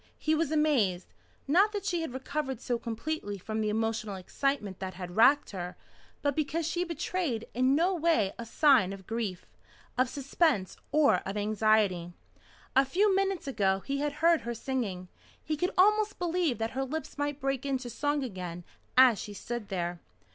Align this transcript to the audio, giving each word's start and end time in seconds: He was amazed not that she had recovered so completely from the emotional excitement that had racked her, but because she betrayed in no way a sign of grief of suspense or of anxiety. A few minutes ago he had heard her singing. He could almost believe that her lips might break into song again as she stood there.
He 0.17 0.33
was 0.33 0.51
amazed 0.51 1.13
not 1.47 1.73
that 1.73 1.85
she 1.85 2.01
had 2.01 2.11
recovered 2.11 2.59
so 2.59 2.79
completely 2.79 3.37
from 3.37 3.61
the 3.61 3.69
emotional 3.69 4.15
excitement 4.15 4.79
that 4.79 4.95
had 4.95 5.15
racked 5.15 5.51
her, 5.51 5.75
but 6.23 6.35
because 6.35 6.67
she 6.67 6.83
betrayed 6.83 7.45
in 7.53 7.75
no 7.75 7.93
way 7.93 8.33
a 8.39 8.43
sign 8.47 8.93
of 8.93 9.05
grief 9.05 9.45
of 9.99 10.09
suspense 10.09 10.75
or 10.91 11.17
of 11.17 11.37
anxiety. 11.37 12.13
A 12.75 12.83
few 12.83 13.15
minutes 13.15 13.47
ago 13.47 13.81
he 13.81 13.99
had 13.99 14.13
heard 14.13 14.41
her 14.41 14.55
singing. 14.55 15.07
He 15.45 15.55
could 15.55 15.69
almost 15.77 16.17
believe 16.17 16.57
that 16.57 16.71
her 16.71 16.83
lips 16.83 17.19
might 17.19 17.39
break 17.39 17.63
into 17.63 17.87
song 17.87 18.23
again 18.23 18.63
as 18.97 19.19
she 19.19 19.35
stood 19.35 19.67
there. 19.69 19.99